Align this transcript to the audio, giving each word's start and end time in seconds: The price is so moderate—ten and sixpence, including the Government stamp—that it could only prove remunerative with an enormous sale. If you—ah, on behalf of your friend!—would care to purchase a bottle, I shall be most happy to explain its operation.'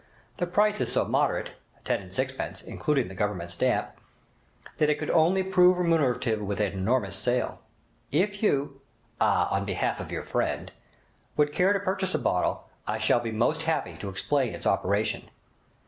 The 0.37 0.47
price 0.47 0.81
is 0.81 0.91
so 0.91 1.05
moderate—ten 1.05 2.01
and 2.01 2.11
sixpence, 2.11 2.63
including 2.63 3.07
the 3.07 3.13
Government 3.13 3.51
stamp—that 3.51 4.89
it 4.89 4.97
could 4.97 5.11
only 5.11 5.43
prove 5.43 5.77
remunerative 5.77 6.41
with 6.41 6.59
an 6.59 6.73
enormous 6.73 7.15
sale. 7.15 7.59
If 8.11 8.41
you—ah, 8.41 9.47
on 9.51 9.63
behalf 9.63 9.99
of 9.99 10.11
your 10.11 10.23
friend!—would 10.23 11.53
care 11.53 11.71
to 11.71 11.79
purchase 11.79 12.15
a 12.15 12.17
bottle, 12.17 12.67
I 12.87 12.97
shall 12.97 13.19
be 13.19 13.29
most 13.31 13.61
happy 13.61 13.95
to 13.97 14.09
explain 14.09 14.55
its 14.55 14.65
operation.' 14.65 15.29